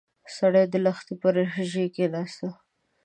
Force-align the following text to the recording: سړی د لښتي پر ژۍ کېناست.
سړی 0.35 0.63
د 0.71 0.75
لښتي 0.85 1.15
پر 1.21 1.35
ژۍ 1.69 1.87
کېناست. 1.95 2.41